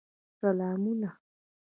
[0.39, 1.09] سلامونه.